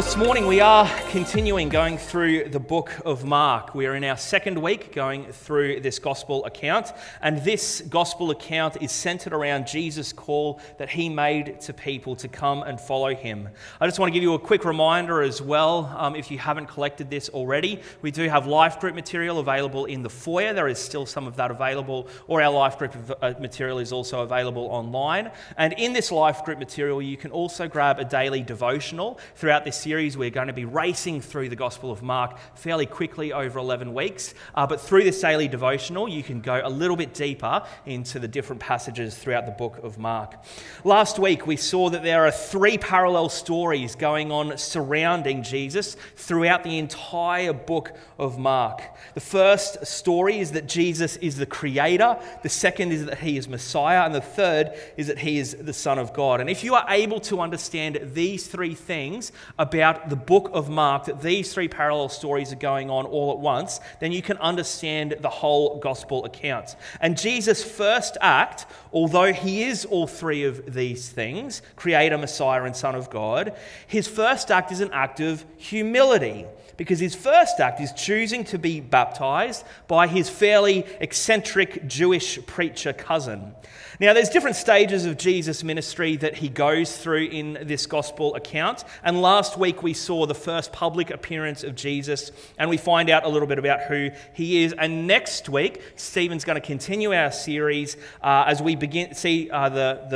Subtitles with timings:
[0.00, 3.74] this morning we are continuing going through the book of Mark.
[3.74, 8.78] We are in our second week going through this gospel account, and this gospel account
[8.80, 13.50] is centered around Jesus' call that he made to people to come and follow him.
[13.78, 16.68] I just want to give you a quick reminder as well, um, if you haven't
[16.68, 20.54] collected this already, we do have life group material available in the foyer.
[20.54, 24.20] There is still some of that available, or our life group uh, material is also
[24.20, 25.30] available online.
[25.58, 29.76] And in this life group material, you can also grab a daily devotional throughout this
[29.76, 33.92] series, we're going to be racing through the Gospel of Mark fairly quickly over 11
[33.92, 34.34] weeks.
[34.54, 38.28] Uh, but through this daily devotional, you can go a little bit deeper into the
[38.28, 40.36] different passages throughout the book of Mark.
[40.84, 46.62] Last week, we saw that there are three parallel stories going on surrounding Jesus throughout
[46.62, 48.82] the entire book of Mark.
[49.14, 53.48] The first story is that Jesus is the creator, the second is that he is
[53.48, 56.40] Messiah, and the third is that he is the Son of God.
[56.40, 59.32] And if you are able to understand these three things,
[59.74, 63.38] about the book of Mark, that these three parallel stories are going on all at
[63.38, 66.76] once, then you can understand the whole gospel account.
[67.00, 72.74] And Jesus' first act, although he is all three of these things creator, Messiah, and
[72.74, 73.54] Son of God
[73.86, 76.46] his first act is an act of humility
[76.76, 82.92] because his first act is choosing to be baptized by his fairly eccentric Jewish preacher
[82.92, 83.54] cousin.
[84.00, 88.82] Now, there's different stages of Jesus' ministry that he goes through in this gospel account.
[89.04, 93.24] And last week we saw the first public appearance of Jesus, and we find out
[93.24, 94.72] a little bit about who he is.
[94.72, 99.68] And next week, Stephen's going to continue our series uh, as we begin see uh,
[99.68, 100.06] the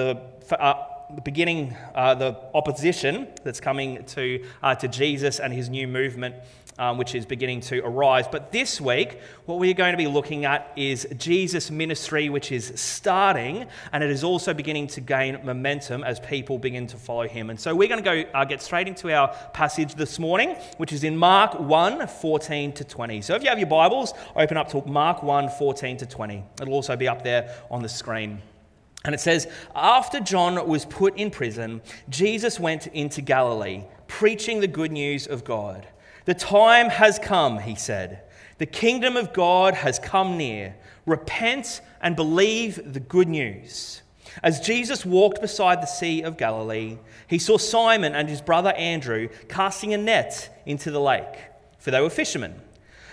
[0.48, 0.55] the.
[0.55, 0.86] Uh,
[1.22, 6.34] beginning uh, the opposition that's coming to, uh, to Jesus and his new movement
[6.78, 8.27] um, which is beginning to arise.
[8.30, 12.72] But this week, what we're going to be looking at is Jesus' ministry, which is
[12.75, 17.51] starting, and it is also beginning to gain momentum as people begin to follow him.
[17.51, 20.92] And so we're going to go uh, get straight into our passage this morning, which
[20.92, 23.23] is in Mark 1 14 to 20.
[23.23, 26.45] So if you have your Bibles, open up to Mark 1 14 to 20.
[26.61, 28.41] It'll also be up there on the screen.
[29.05, 34.67] And it says, After John was put in prison, Jesus went into Galilee, preaching the
[34.67, 35.86] good news of God.
[36.24, 38.23] The time has come, he said.
[38.58, 40.77] The kingdom of God has come near.
[41.07, 44.02] Repent and believe the good news.
[44.42, 46.98] As Jesus walked beside the Sea of Galilee,
[47.29, 51.39] he saw Simon and his brother Andrew casting a net into the lake,
[51.79, 52.61] for they were fishermen.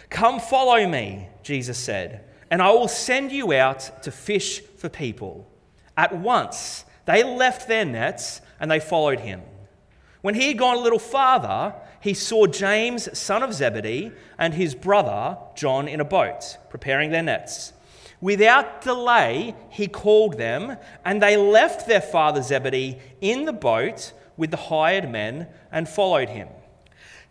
[0.09, 5.49] Come follow me, Jesus said, and I will send you out to fish for people.
[5.95, 9.41] At once, they left their nets and they followed him.
[10.21, 14.75] When he had gone a little farther, he saw James, son of Zebedee, and his
[14.75, 17.73] brother John in a boat, preparing their nets.
[18.21, 24.51] Without delay, he called them, and they left their father Zebedee in the boat with
[24.51, 26.47] the hired men and followed him.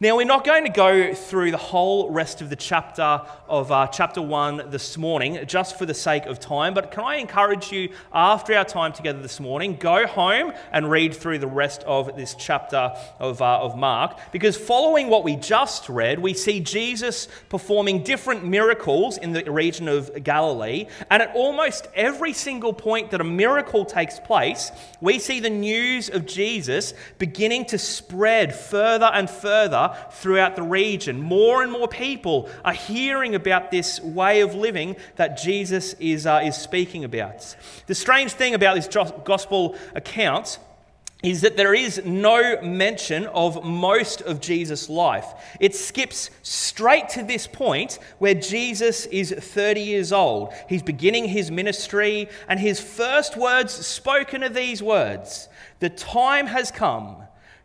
[0.01, 3.89] Now, we're not going to go through the whole rest of the chapter of uh,
[3.89, 7.91] chapter 1 this morning, just for the sake of time, but can I encourage you,
[8.13, 12.35] after our time together this morning, go home and read through the rest of this
[12.35, 18.05] chapter of, uh, of Mark, because following what we just read, we see Jesus performing
[18.05, 23.25] different miracles in the region of Galilee, and at almost every single point that a
[23.25, 29.97] miracle takes place, we see the news of Jesus beginning to spread further and further
[30.13, 31.21] throughout the region.
[31.21, 36.43] More and more people are hearing about this way of living that Jesus is, uh,
[36.45, 37.57] is speaking about.
[37.87, 38.87] The strange thing about this
[39.25, 40.59] gospel account
[41.23, 45.27] is that there is no mention of most of Jesus' life.
[45.61, 50.53] It skips straight to this point where Jesus is 30 years old.
[50.69, 55.49] He's beginning his ministry, and his first words spoken are these words
[55.81, 57.17] The time has come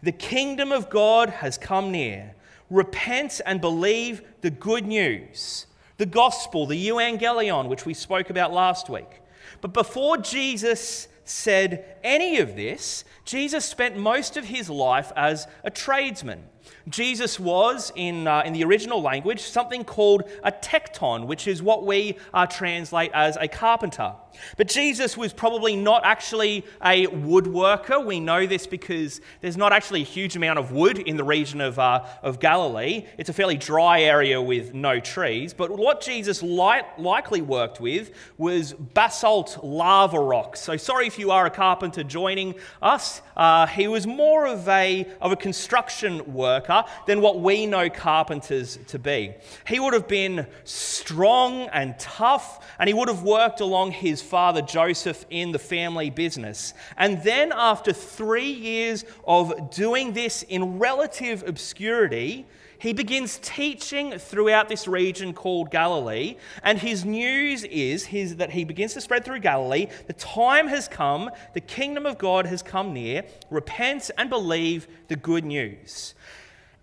[0.05, 2.35] the kingdom of God has come near.
[2.69, 5.67] Repent and believe the good news,
[5.97, 9.21] the gospel, the evangelion, which we spoke about last week.
[9.61, 15.71] But before Jesus said any of this, Jesus spent most of his life as a
[15.71, 16.43] tradesman.
[16.87, 21.85] Jesus was, in, uh, in the original language, something called a tekton, which is what
[21.85, 24.13] we uh, translate as a carpenter.
[24.57, 28.03] But Jesus was probably not actually a woodworker.
[28.05, 31.61] We know this because there's not actually a huge amount of wood in the region
[31.61, 33.05] of, uh, of Galilee.
[33.17, 35.53] It's a fairly dry area with no trees.
[35.53, 40.61] But what Jesus light, likely worked with was basalt lava rocks.
[40.61, 43.21] So, sorry if you are a carpenter joining us.
[43.35, 48.77] Uh, he was more of a, of a construction worker than what we know carpenters
[48.87, 49.33] to be.
[49.67, 54.61] He would have been strong and tough, and he would have worked along his father
[54.61, 56.73] Joseph in the family business.
[56.97, 62.45] And then, after three years of doing this in relative obscurity,
[62.77, 68.63] he begins teaching throughout this region called Galilee, and his news is his, that he
[68.63, 69.87] begins to spread through Galilee.
[70.07, 73.23] The time has come, the kingdom of God has come near.
[73.49, 76.15] Repent and believe the good news.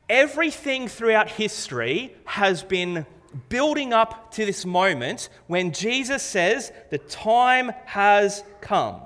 [0.08, 3.06] Everything throughout history has been
[3.48, 9.00] building up to this moment when Jesus says, The time has come.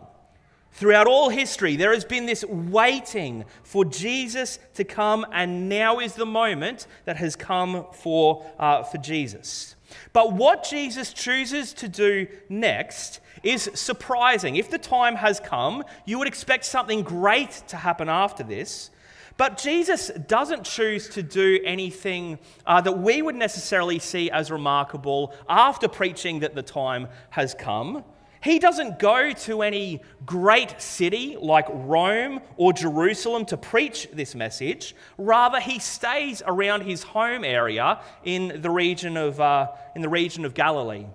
[0.73, 6.15] Throughout all history, there has been this waiting for Jesus to come, and now is
[6.15, 9.75] the moment that has come for, uh, for Jesus.
[10.13, 14.57] But what Jesus chooses to do next is surprising.
[14.57, 18.91] If the time has come, you would expect something great to happen after this.
[19.37, 25.35] But Jesus doesn't choose to do anything uh, that we would necessarily see as remarkable
[25.49, 28.03] after preaching that the time has come.
[28.43, 34.95] He doesn't go to any great city like Rome or Jerusalem to preach this message.
[35.19, 40.45] Rather, he stays around his home area in the region of, uh, in the region
[40.45, 41.07] of Galilee.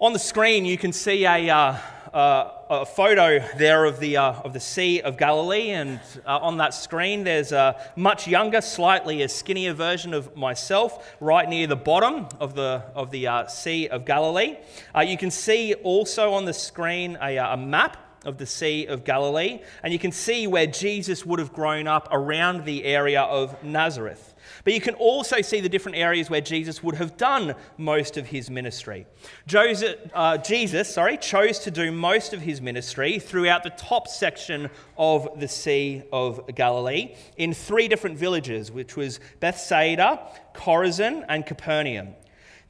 [0.00, 1.76] On the screen, you can see a, uh,
[2.14, 6.58] uh, a photo there of the, uh, of the Sea of Galilee, and uh, on
[6.58, 11.76] that screen there's a much younger, slightly a skinnier version of myself right near the
[11.76, 14.56] bottom of the, of the uh, Sea of Galilee.
[14.94, 18.86] Uh, you can see also on the screen a, uh, a map of the Sea
[18.86, 23.22] of Galilee, and you can see where Jesus would have grown up around the area
[23.22, 24.33] of Nazareth.
[24.64, 28.26] But you can also see the different areas where Jesus would have done most of
[28.26, 29.06] his ministry.
[29.46, 34.70] Joseph, uh, Jesus sorry, chose to do most of his ministry throughout the top section
[34.96, 40.20] of the Sea of Galilee in three different villages, which was Bethsaida,
[40.54, 42.14] Chorazin, and Capernaum.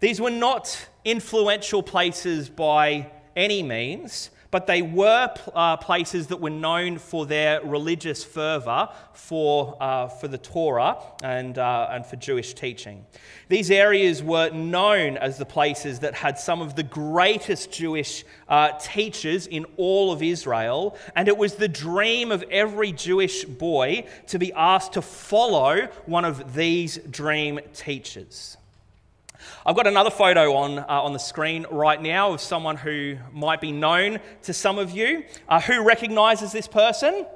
[0.01, 6.49] These were not influential places by any means, but they were uh, places that were
[6.49, 12.55] known for their religious fervour for, uh, for the Torah and, uh, and for Jewish
[12.55, 13.05] teaching.
[13.49, 18.79] These areas were known as the places that had some of the greatest Jewish uh,
[18.79, 24.39] teachers in all of Israel, and it was the dream of every Jewish boy to
[24.39, 28.57] be asked to follow one of these dream teachers.
[29.67, 33.61] I've got another photo on, uh, on the screen right now of someone who might
[33.61, 35.25] be known to some of you.
[35.49, 37.27] Uh, who recognizes this person?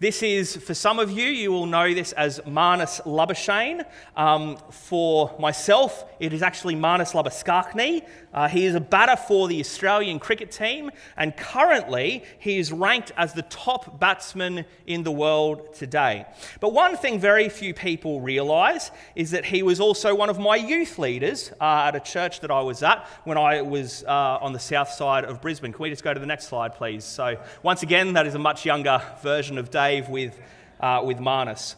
[0.00, 3.84] This is, for some of you, you will know this as Marnus Labuschagne.
[4.16, 8.06] Um, for myself, it is actually Marnus Labuschagne.
[8.32, 13.10] Uh, he is a batter for the Australian cricket team, and currently he is ranked
[13.16, 16.26] as the top batsman in the world today.
[16.60, 20.54] But one thing very few people realise is that he was also one of my
[20.54, 24.52] youth leaders uh, at a church that I was at when I was uh, on
[24.52, 25.72] the south side of Brisbane.
[25.72, 27.04] Can we just go to the next slide, please?
[27.04, 30.38] So, once again, that is a much younger version of Dave With,
[30.80, 31.74] uh, with Marnus.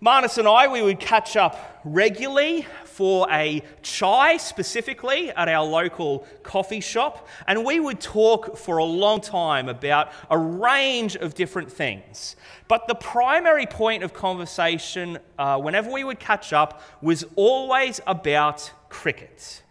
[0.00, 6.26] Marnus and I, we would catch up regularly for a chai specifically at our local
[6.44, 11.72] coffee shop, and we would talk for a long time about a range of different
[11.72, 12.36] things.
[12.68, 18.70] But the primary point of conversation, uh, whenever we would catch up, was always about
[18.88, 19.62] cricket.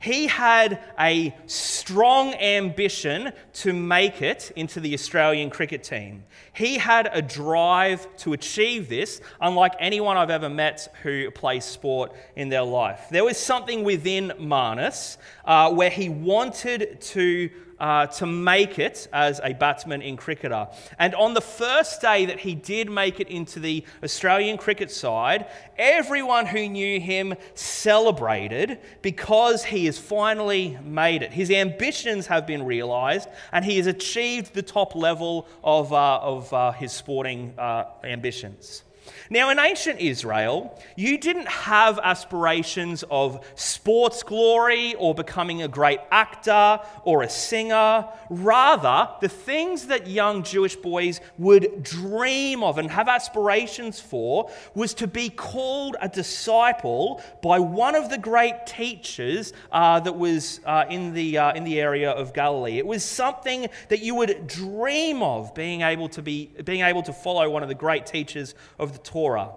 [0.00, 6.24] He had a strong ambition to make it into the Australian cricket team.
[6.54, 12.12] He had a drive to achieve this, unlike anyone I've ever met who plays sport
[12.34, 13.08] in their life.
[13.10, 19.40] There was something within Marnus uh, where he wanted to uh, to make it as
[19.42, 20.68] a batsman in cricketer.
[20.98, 25.46] And on the first day that he did make it into the Australian cricket side,
[25.78, 31.32] everyone who knew him celebrated because he has finally made it.
[31.32, 36.52] His ambitions have been realised and he has achieved the top level of, uh, of
[36.52, 38.84] uh, his sporting uh, ambitions.
[39.28, 46.00] Now, in ancient Israel, you didn't have aspirations of sports glory or becoming a great
[46.10, 48.06] actor or a singer.
[48.28, 54.94] Rather, the things that young Jewish boys would dream of and have aspirations for was
[54.94, 60.84] to be called a disciple by one of the great teachers uh, that was uh,
[60.88, 62.78] in, the, uh, in the area of Galilee.
[62.78, 67.12] It was something that you would dream of being able to, be, being able to
[67.12, 69.50] follow one of the great teachers of the Torah.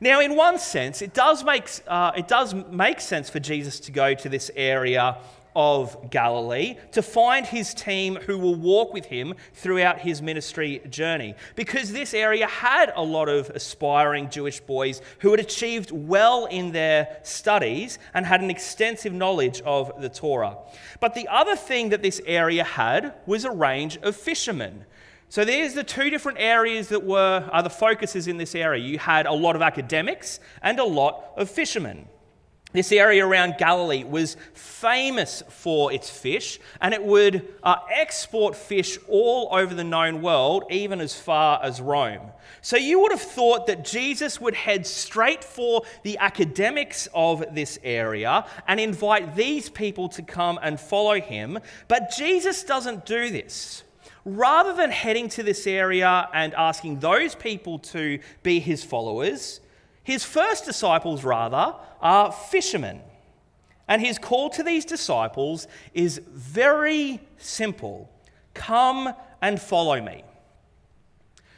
[0.00, 3.92] Now, in one sense, it does, make, uh, it does make sense for Jesus to
[3.92, 5.18] go to this area
[5.56, 11.34] of Galilee to find his team who will walk with him throughout his ministry journey.
[11.54, 16.72] Because this area had a lot of aspiring Jewish boys who had achieved well in
[16.72, 20.58] their studies and had an extensive knowledge of the Torah.
[21.00, 24.84] But the other thing that this area had was a range of fishermen.
[25.28, 28.84] So there's the two different areas that were are the focuses in this area.
[28.84, 32.08] You had a lot of academics and a lot of fishermen.
[32.74, 38.98] This area around Galilee was famous for its fish, and it would uh, export fish
[39.06, 42.32] all over the known world, even as far as Rome.
[42.62, 47.78] So you would have thought that Jesus would head straight for the academics of this
[47.84, 51.60] area and invite these people to come and follow him.
[51.86, 53.83] But Jesus doesn't do this.
[54.24, 59.60] Rather than heading to this area and asking those people to be his followers,
[60.02, 63.00] his first disciples, rather, are fishermen.
[63.86, 68.10] And his call to these disciples is very simple
[68.54, 69.12] come
[69.42, 70.22] and follow me.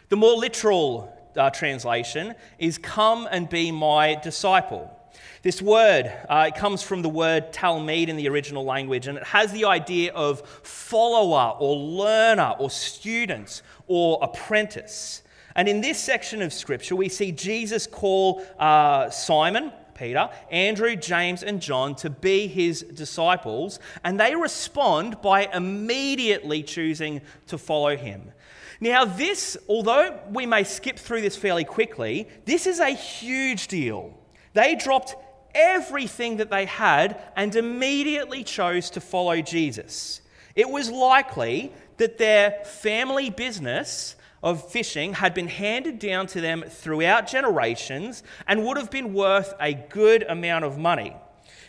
[0.09, 4.96] The more literal uh, translation is come and be my disciple.
[5.43, 9.25] This word uh, it comes from the word talmid in the original language, and it
[9.25, 15.23] has the idea of follower or learner or student or apprentice.
[15.55, 21.43] And in this section of Scripture, we see Jesus call uh, Simon, Peter, Andrew, James,
[21.43, 28.33] and John to be his disciples, and they respond by immediately choosing to follow him.
[28.81, 34.13] Now, this, although we may skip through this fairly quickly, this is a huge deal.
[34.57, 35.15] They dropped
[35.55, 40.23] everything that they had and immediately chose to follow Jesus.
[40.55, 46.65] It was likely that their family business of fishing had been handed down to them
[46.67, 51.15] throughout generations and would have been worth a good amount of money.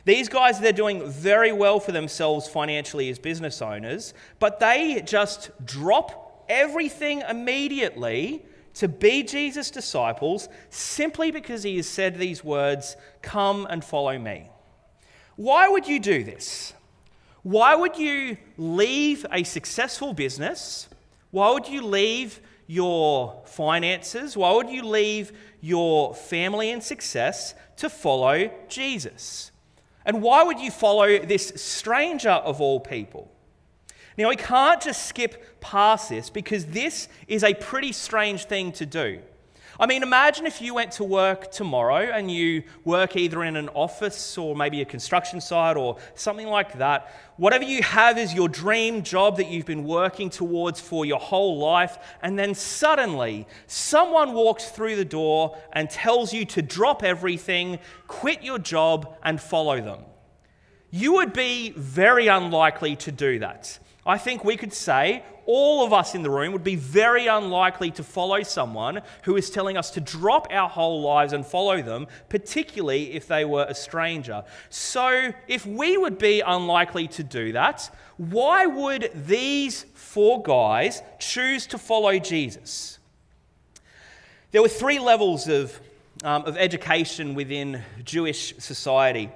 [0.05, 5.51] These guys, they're doing very well for themselves financially as business owners, but they just
[5.65, 8.45] drop everything immediately
[8.77, 14.49] to be Jesus' disciples simply because he has said these words Come and follow me.
[15.35, 16.73] Why would you do this?
[17.43, 20.89] Why would you leave a successful business?
[21.31, 24.35] Why would you leave your finances?
[24.35, 25.31] Why would you leave
[25.61, 29.51] your family and success to follow Jesus?
[30.05, 33.31] And why would you follow this stranger of all people?
[34.17, 38.85] Now, we can't just skip past this because this is a pretty strange thing to
[38.85, 39.19] do.
[39.79, 43.69] I mean, imagine if you went to work tomorrow and you work either in an
[43.69, 47.13] office or maybe a construction site or something like that.
[47.35, 51.59] Whatever you have is your dream job that you've been working towards for your whole
[51.59, 57.77] life, and then suddenly someone walks through the door and tells you to drop everything,
[58.07, 59.99] quit your job, and follow them.
[60.89, 63.77] You would be very unlikely to do that.
[64.07, 67.91] I think we could say all of us in the room would be very unlikely
[67.91, 72.07] to follow someone who is telling us to drop our whole lives and follow them,
[72.29, 74.43] particularly if they were a stranger.
[74.69, 81.67] So, if we would be unlikely to do that, why would these four guys choose
[81.67, 82.99] to follow Jesus?
[84.51, 85.79] There were three levels of,
[86.23, 89.29] um, of education within Jewish society.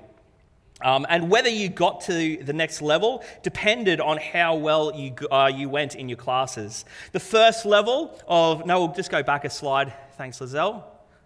[0.83, 5.51] Um, and whether you got to the next level depended on how well you, uh,
[5.53, 6.85] you went in your classes.
[7.11, 9.93] The first level of, no, we'll just go back a slide.
[10.17, 10.83] Thanks, Lizelle.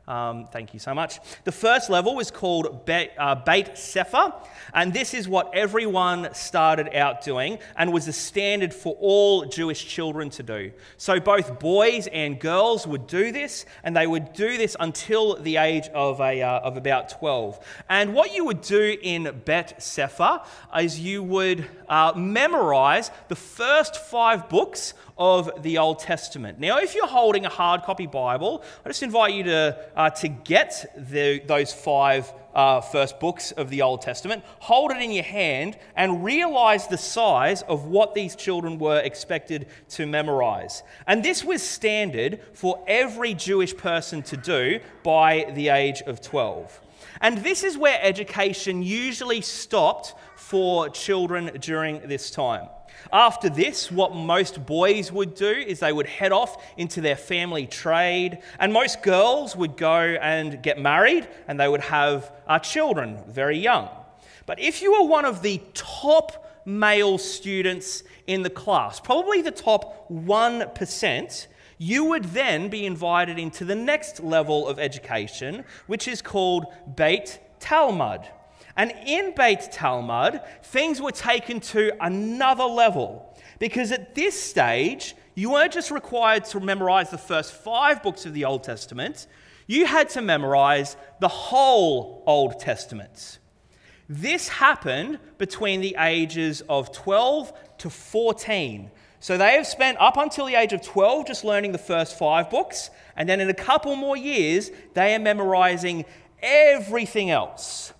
[0.08, 1.20] Um, thank you so much.
[1.46, 4.34] The first level was called Beit, uh, Beit Sefer,
[4.74, 9.88] and this is what everyone started out doing and was the standard for all Jewish
[9.88, 10.72] children to do.
[10.98, 15.58] So both boys and girls would do this, and they would do this until the
[15.58, 17.60] age of, a, uh, of about 12.
[17.90, 20.42] And what you would do in Beit Sefer
[20.80, 26.60] is you would uh, memorize the first five books of the Old Testament.
[26.60, 30.28] Now, if you're holding a hard copy Bible, I just invite you to, uh, to
[30.28, 35.24] get the, those five uh, first books of the Old Testament, hold it in your
[35.24, 40.84] hand, and realize the size of what these children were expected to memorize.
[41.06, 46.82] And this was standard for every Jewish person to do by the age of 12.
[47.22, 52.68] And this is where education usually stopped for children during this time.
[53.12, 57.68] After this, what most boys would do is they would head off into their family
[57.68, 63.20] trade, and most girls would go and get married and they would have uh, children
[63.28, 63.90] very young.
[64.46, 69.52] But if you were one of the top male students in the class, probably the
[69.52, 71.48] top 1%,
[71.78, 77.40] you would then be invited into the next level of education, which is called Beit
[77.60, 78.22] Talmud.
[78.78, 85.52] And in Beit Talmud, things were taken to another level because at this stage, you
[85.52, 89.28] weren't just required to memorize the first five books of the Old Testament,
[89.68, 93.40] you had to memorize the whole Old Testament.
[94.08, 98.92] This happened between the ages of 12 to 14.
[99.20, 102.50] So they have spent up until the age of 12 just learning the first five
[102.50, 106.06] books, and then in a couple more years, they are memorizing
[106.44, 107.92] everything else.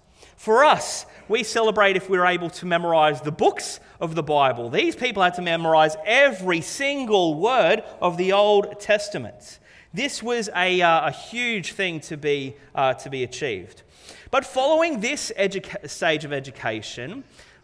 [0.46, 4.70] For us, we celebrate if we're able to memorize the books of the Bible.
[4.70, 9.58] These people had to memorize every single word of the Old Testament.
[9.92, 13.82] This was a, uh, a huge thing to be, uh, to be achieved.
[14.30, 17.24] But following this educa- stage of education,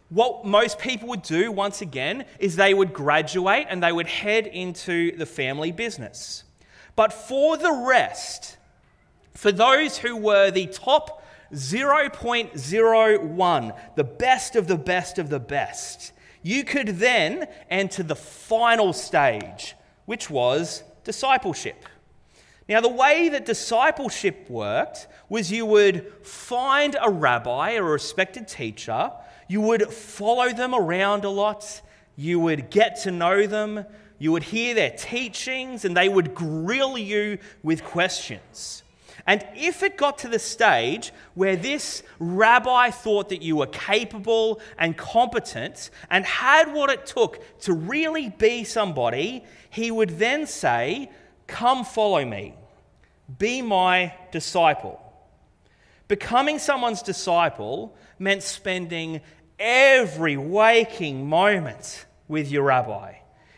[0.09, 4.47] what most people would do once again is they would graduate and they would head
[4.47, 6.45] into the family business.
[6.95, 8.57] But for the rest,
[9.35, 11.20] for those who were the top
[11.53, 18.93] 0.01, the best of the best of the best, you could then enter the final
[18.93, 21.85] stage, which was discipleship.
[22.67, 28.47] Now, the way that discipleship worked was you would find a rabbi or a respected
[28.47, 29.11] teacher,
[29.47, 31.81] you would follow them around a lot,
[32.15, 33.85] you would get to know them,
[34.19, 38.80] you would hear their teachings, and they would grill you with questions.
[39.27, 44.59] And if it got to the stage where this rabbi thought that you were capable
[44.77, 51.09] and competent and had what it took to really be somebody, he would then say,
[51.47, 52.55] Come follow me,
[53.37, 54.99] be my disciple.
[56.07, 59.21] Becoming someone's disciple meant spending
[59.59, 63.15] every waking moment with your rabbi.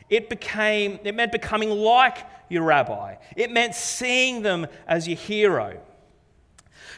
[0.10, 2.18] It, became, it meant becoming like
[2.50, 3.16] your rabbi.
[3.36, 5.80] It meant seeing them as your hero.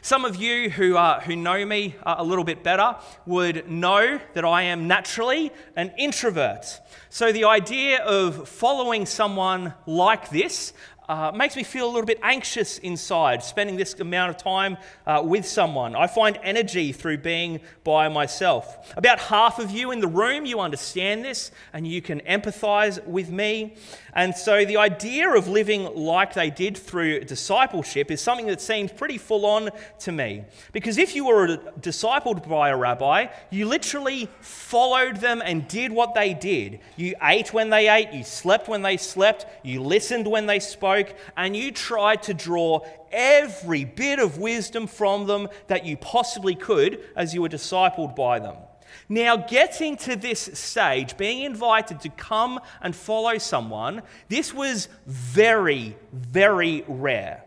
[0.02, 4.20] Some of you who, uh, who know me uh, a little bit better would know
[4.36, 6.80] that I am naturally an introvert.
[7.10, 10.74] So the idea of following someone like this
[11.08, 15.22] uh, makes me feel a little bit anxious inside, spending this amount of time uh,
[15.24, 15.96] with someone.
[15.96, 18.94] I find energy through being by myself.
[18.98, 23.30] About half of you in the room, you understand this and you can empathize with
[23.30, 23.76] me.
[24.16, 28.92] And so the idea of living like they did through discipleship is something that seems
[28.94, 30.46] pretty full on to me.
[30.72, 36.14] Because if you were discipled by a rabbi, you literally followed them and did what
[36.14, 36.80] they did.
[36.96, 41.14] You ate when they ate, you slept when they slept, you listened when they spoke,
[41.36, 42.80] and you tried to draw
[43.12, 48.40] every bit of wisdom from them that you possibly could as you were discipled by
[48.40, 48.56] them.
[49.10, 55.96] Now, getting to this stage, being invited to come and follow someone, this was very,
[56.12, 57.44] very rare.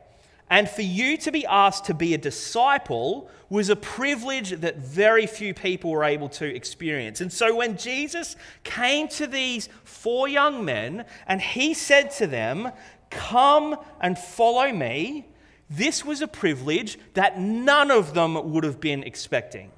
[0.51, 5.27] And for you to be asked to be a disciple was a privilege that very
[5.27, 7.21] few people were able to experience.
[7.21, 12.73] And so when Jesus came to these four young men and he said to them,
[13.11, 15.27] Come and follow me,
[15.71, 19.71] this was a privilege that none of them would have been expecting.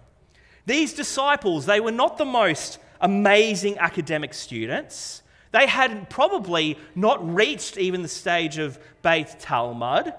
[0.71, 5.25] These disciples, they were not the most amazing academic students.
[5.51, 10.15] They had probably not reached even the stage of Beit Talmud,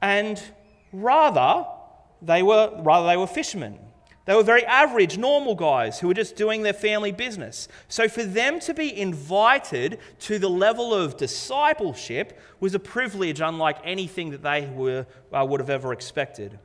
[0.00, 0.42] and
[0.90, 1.66] rather
[2.22, 3.78] they were rather they were fishermen.
[4.24, 7.68] They were very average, normal guys who were just doing their family business.
[7.88, 13.76] So for them to be invited to the level of discipleship was a privilege unlike
[13.84, 16.58] anything that they were, uh, would have ever expected.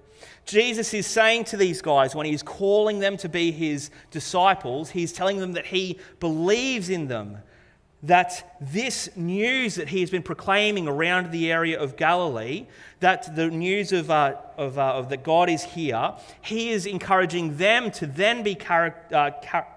[0.45, 5.13] Jesus is saying to these guys when he's calling them to be his disciples, he's
[5.13, 7.37] telling them that he believes in them,
[8.03, 12.65] that this news that he has been proclaiming around the area of Galilee,
[12.99, 17.55] that the news of, uh, of, uh, of that God is here, he is encouraging
[17.55, 19.67] them to then be car- uh, car-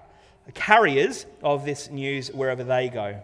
[0.54, 3.22] carriers of this news wherever they go.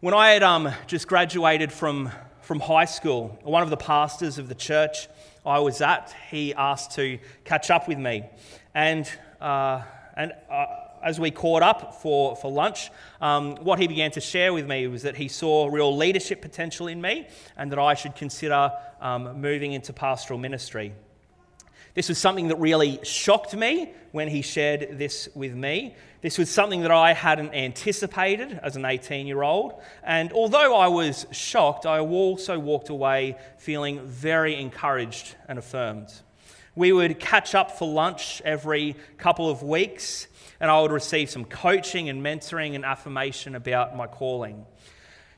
[0.00, 4.48] When I had um, just graduated from, from high school, one of the pastors of
[4.48, 5.08] the church
[5.44, 8.24] I was at, he asked to catch up with me.
[8.74, 9.82] And, uh,
[10.16, 10.66] and uh,
[11.02, 14.86] as we caught up for, for lunch, um, what he began to share with me
[14.86, 19.40] was that he saw real leadership potential in me and that I should consider um,
[19.40, 20.92] moving into pastoral ministry.
[21.98, 25.96] This was something that really shocked me when he shared this with me.
[26.20, 29.82] This was something that I hadn't anticipated as an 18 year old.
[30.04, 36.12] And although I was shocked, I also walked away feeling very encouraged and affirmed.
[36.76, 40.28] We would catch up for lunch every couple of weeks,
[40.60, 44.66] and I would receive some coaching and mentoring and affirmation about my calling.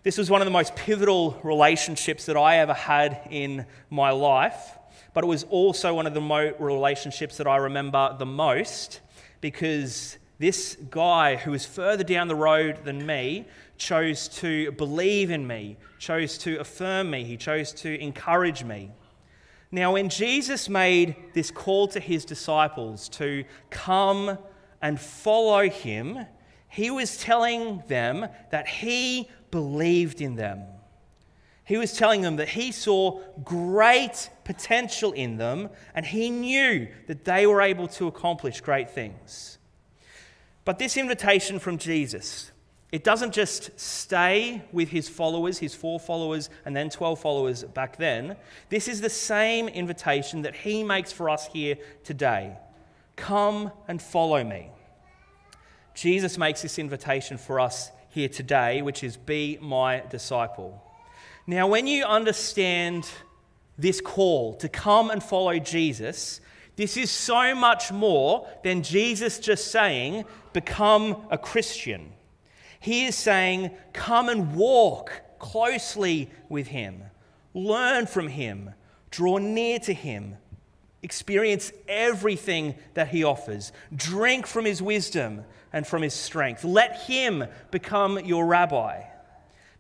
[0.03, 4.77] This was one of the most pivotal relationships that I ever had in my life
[5.13, 9.01] but it was also one of the mo- relationships that I remember the most
[9.41, 13.47] because this guy who was further down the road than me
[13.77, 18.91] chose to believe in me, chose to affirm me, he chose to encourage me.
[19.73, 24.37] Now, when Jesus made this call to his disciples to come
[24.83, 26.27] and follow him,
[26.69, 30.63] he was telling them that he believed in them.
[31.71, 37.25] He was telling them that he saw great potential in them and he knew that
[37.25, 39.57] they were able to accomplish great things.
[40.65, 42.51] But this invitation from Jesus,
[42.91, 47.99] it doesn't just stay with his followers, his four followers, and then 12 followers back
[47.99, 48.35] then.
[48.69, 52.57] This is the same invitation that he makes for us here today
[53.15, 54.71] Come and follow me.
[55.95, 60.85] Jesus makes this invitation for us here today, which is be my disciple.
[61.51, 63.11] Now, when you understand
[63.77, 66.41] this call to come and follow Jesus,
[66.77, 72.13] this is so much more than Jesus just saying, become a Christian.
[72.79, 75.11] He is saying, come and walk
[75.41, 77.03] closely with Him,
[77.53, 78.71] learn from Him,
[79.11, 80.37] draw near to Him,
[81.03, 86.63] experience everything that He offers, drink from His wisdom and from His strength.
[86.63, 89.03] Let Him become your rabbi.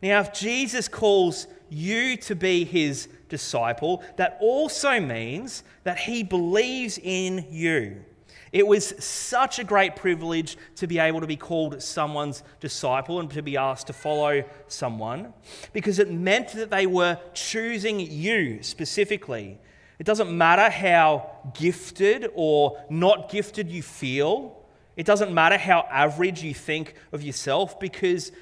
[0.02, 6.98] Now, if Jesus calls you to be his disciple, that also means that he believes
[7.02, 8.04] in you.
[8.52, 13.30] It was such a great privilege to be able to be called someone's disciple and
[13.30, 15.32] to be asked to follow someone
[15.72, 19.60] because it meant that they were choosing you specifically.
[20.00, 24.56] It doesn't matter how gifted or not gifted you feel,
[24.96, 28.32] it doesn't matter how average you think of yourself because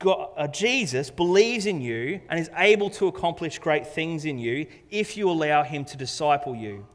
[0.00, 4.66] God, uh, Jesus believes in you and is able to accomplish great things in you
[4.90, 6.86] if you allow him to disciple you.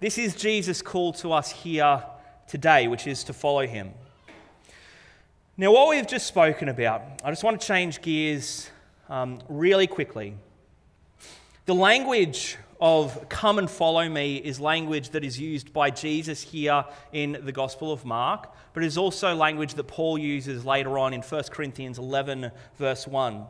[0.00, 2.02] This is Jesus' call to us here
[2.48, 3.92] today, which is to follow him.
[5.56, 8.68] Now, what we've just spoken about, I just want to change gears
[9.08, 10.34] um, really quickly.
[11.68, 16.82] The language of come and follow me is language that is used by Jesus here
[17.12, 21.20] in the Gospel of Mark, but is also language that Paul uses later on in
[21.20, 23.44] 1 Corinthians 11, verse 1.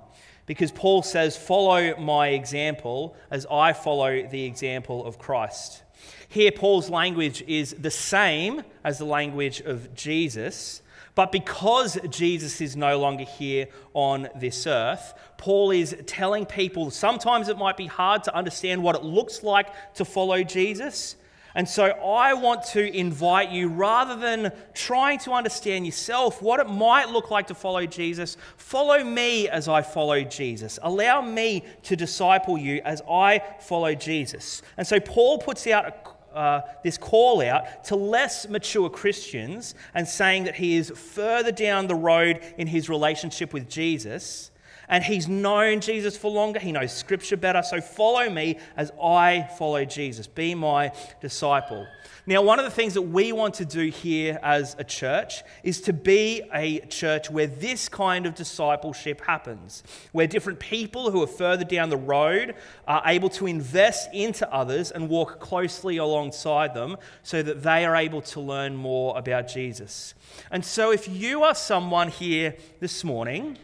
[0.47, 5.85] Because Paul says, Follow my example as I follow the example of Christ.
[6.29, 10.83] Here, Paul's language is the same as the language of Jesus,
[11.19, 17.49] but because Jesus is no longer here on this earth, Paul is telling people sometimes
[17.49, 21.17] it might be hard to understand what it looks like to follow Jesus.
[21.57, 26.69] And so I want to invite you, rather than trying to understand yourself what it
[26.69, 30.79] might look like to follow Jesus, follow me as I follow Jesus.
[30.83, 34.63] Allow me to disciple you as I follow Jesus.
[34.77, 35.95] And so Paul puts out a
[36.39, 41.89] uh, this call out to less mature Christians and saying that he is further down
[41.89, 44.53] the road in his relationship with Jesus
[44.89, 46.59] and he's known Jesus for longer.
[46.59, 47.63] He knows scripture better.
[47.63, 50.27] So follow me as I follow Jesus.
[50.27, 51.87] Be my disciple.
[52.27, 55.81] Now, one of the things that we want to do here as a church is
[55.83, 61.27] to be a church where this kind of discipleship happens, where different people who are
[61.27, 62.55] further down the road
[62.87, 67.97] are able to invest into others and walk closely alongside them so that they are
[67.97, 70.13] able to learn more about Jesus.
[70.51, 73.57] And so, if you are someone here this morning,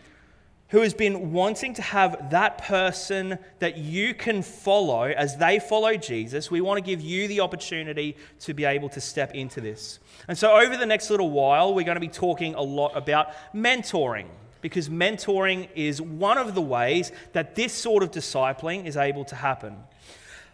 [0.68, 5.96] who has been wanting to have that person that you can follow as they follow
[5.96, 9.98] Jesus, we want to give you the opportunity to be able to step into this.
[10.26, 13.28] And so, over the next little while, we're going to be talking a lot about
[13.54, 14.26] mentoring
[14.62, 19.36] because mentoring is one of the ways that this sort of discipling is able to
[19.36, 19.76] happen.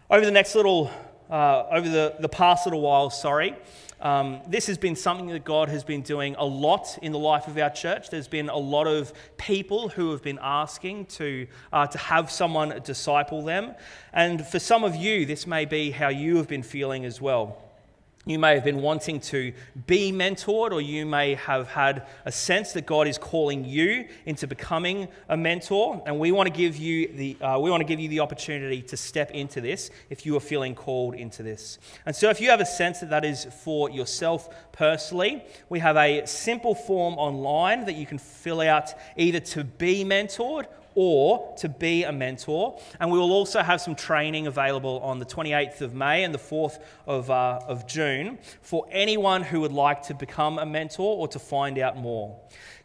[0.09, 0.91] Over the next little,
[1.29, 3.55] uh, over the, the past little while, sorry,
[4.01, 7.47] um, this has been something that God has been doing a lot in the life
[7.47, 8.09] of our church.
[8.09, 12.81] There's been a lot of people who have been asking to, uh, to have someone
[12.83, 13.75] disciple them.
[14.11, 17.70] And for some of you, this may be how you have been feeling as well.
[18.25, 19.51] You may have been wanting to
[19.87, 24.45] be mentored, or you may have had a sense that God is calling you into
[24.45, 26.03] becoming a mentor.
[26.05, 28.83] And we want to give you the, uh, we want to give you the opportunity
[28.83, 31.79] to step into this if you are feeling called into this.
[32.05, 35.97] And so, if you have a sense that that is for yourself personally, we have
[35.97, 41.69] a simple form online that you can fill out either to be mentored or to
[41.69, 42.79] be a mentor.
[42.99, 46.39] And we will also have some training available on the 28th of May and the
[46.39, 51.27] 4th of, uh, of June for anyone who would like to become a mentor or
[51.29, 52.39] to find out more.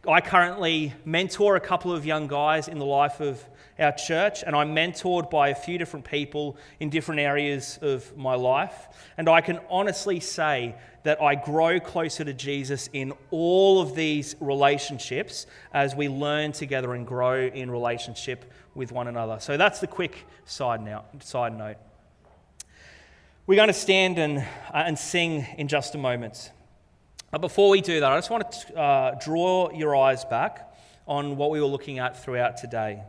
[0.07, 3.43] I currently mentor a couple of young guys in the life of
[3.79, 8.33] our church, and I'm mentored by a few different people in different areas of my
[8.35, 8.87] life.
[9.17, 10.75] And I can honestly say
[11.07, 16.93] that I grow closer to Jesus in all of these relationships as we learn together
[16.95, 19.37] and grow in relationship with one another.
[19.39, 21.05] So that's the quick side note.
[21.21, 21.77] Side note.
[23.45, 24.43] We're going to stand and, uh,
[24.73, 26.51] and sing in just a moment.
[27.31, 31.37] But before we do that, I just want to uh, draw your eyes back on
[31.37, 33.01] what we were looking at throughout today.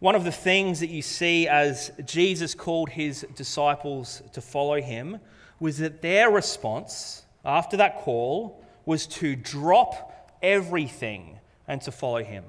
[0.00, 5.20] One of the things that you see as Jesus called his disciples to follow him
[5.60, 12.44] was that their response after that call was to drop everything and to follow him.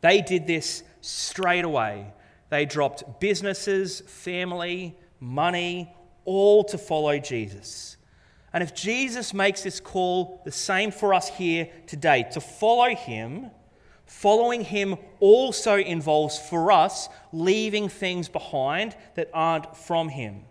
[0.00, 2.12] They did this straight away.
[2.50, 7.96] They dropped businesses, family, money, all to follow Jesus.
[8.52, 13.50] And if Jesus makes this call the same for us here today, to follow him,
[14.08, 20.44] Following him also involves for us leaving things behind that aren't from him.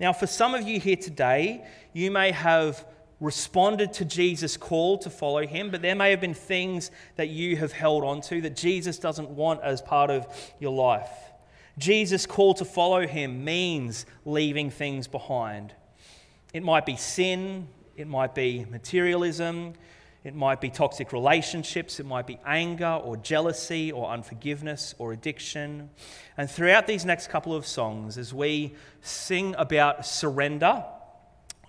[0.00, 2.84] Now, for some of you here today, you may have
[3.20, 7.56] responded to Jesus' call to follow him, but there may have been things that you
[7.56, 10.26] have held on to that Jesus doesn't want as part of
[10.58, 11.10] your life.
[11.78, 15.72] Jesus' call to follow him means leaving things behind.
[16.52, 19.74] It might be sin, it might be materialism,
[20.24, 25.90] it might be toxic relationships, it might be anger or jealousy or unforgiveness or addiction.
[26.38, 30.82] And throughout these next couple of songs, as we sing about surrender,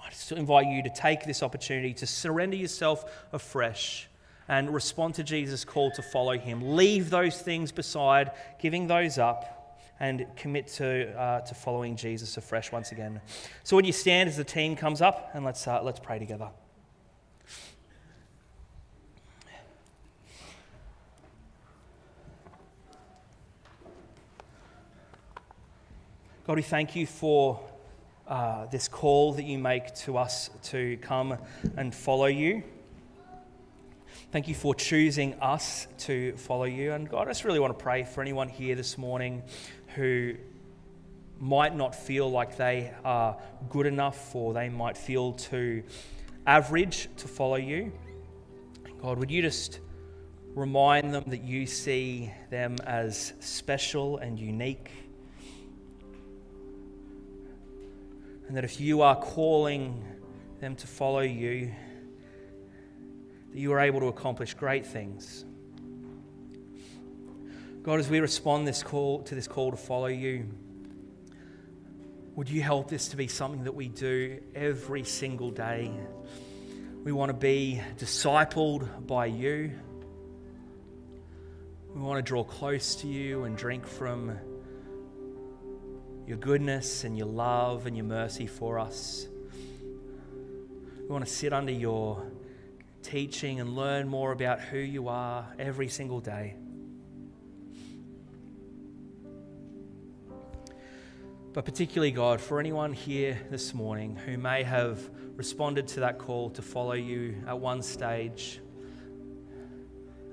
[0.04, 4.08] I just invite you to take this opportunity to surrender yourself afresh
[4.48, 6.76] and respond to Jesus' call to follow him.
[6.76, 9.52] Leave those things beside, giving those up,
[10.00, 13.20] and commit to, uh, to following Jesus afresh once again.
[13.64, 16.50] So, would you stand as the team comes up and let's, uh, let's pray together.
[26.46, 27.60] God, we thank you for
[28.28, 31.40] uh, this call that you make to us to come
[31.76, 32.62] and follow you.
[34.32, 36.92] Thank you for choosing us to follow you.
[36.92, 39.42] And God, I just really want to pray for anyone here this morning
[39.96, 40.36] who
[41.40, 43.36] might not feel like they are
[43.72, 45.82] good enough or they might feel too
[46.46, 47.92] average to follow you.
[49.02, 49.80] God, would you just
[50.54, 54.92] remind them that you see them as special and unique?
[58.48, 60.04] And that if you are calling
[60.60, 61.72] them to follow you,
[63.52, 65.46] that you are able to accomplish great things.
[67.82, 70.50] God, as we respond this call to this call to follow you,
[72.36, 75.92] would you help this to be something that we do every single day?
[77.04, 79.72] We want to be discipled by you.
[81.94, 84.38] We want to draw close to you and drink from
[86.28, 89.28] your goodness and your love and your mercy for us.
[91.02, 92.26] We want to sit under your
[93.04, 96.56] teaching and learn more about who you are every single day.
[101.54, 105.00] But particularly, God, for anyone here this morning who may have
[105.36, 108.60] responded to that call to follow you at one stage,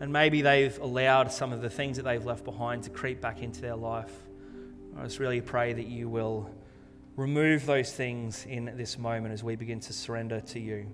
[0.01, 3.43] and maybe they've allowed some of the things that they've left behind to creep back
[3.43, 4.22] into their life.
[4.95, 6.51] I just really pray that you will
[7.17, 10.93] remove those things in this moment as we begin to surrender to you.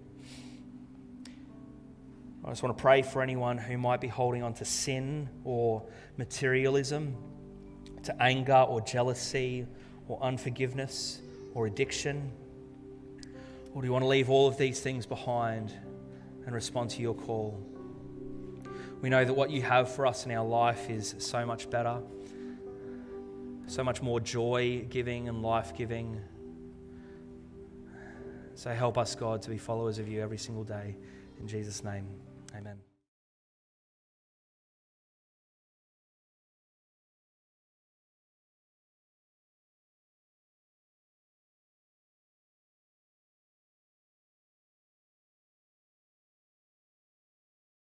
[2.45, 5.83] I just want to pray for anyone who might be holding on to sin or
[6.17, 7.17] materialism,
[8.05, 9.67] to anger or jealousy
[10.07, 11.21] or unforgiveness
[11.55, 12.31] or addiction.
[13.75, 15.75] Or do you want to leave all of these things behind
[16.47, 17.61] and respond to your call?
[19.03, 22.01] We know that what you have for us in our life is so much better
[23.69, 26.21] so much more joy giving and life giving.
[28.55, 30.97] So help us, God, to be followers of you every single day.
[31.39, 32.09] In Jesus' name,
[32.57, 32.88] amen.